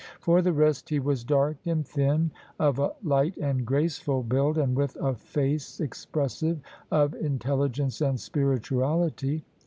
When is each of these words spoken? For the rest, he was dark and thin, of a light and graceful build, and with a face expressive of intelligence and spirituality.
For 0.19 0.41
the 0.41 0.51
rest, 0.51 0.89
he 0.89 0.97
was 0.99 1.23
dark 1.23 1.57
and 1.67 1.85
thin, 1.87 2.31
of 2.57 2.79
a 2.79 2.93
light 3.03 3.37
and 3.37 3.63
graceful 3.63 4.23
build, 4.23 4.57
and 4.57 4.75
with 4.75 4.95
a 4.95 5.13
face 5.13 5.79
expressive 5.79 6.59
of 6.89 7.13
intelligence 7.13 8.01
and 8.01 8.19
spirituality. 8.19 9.43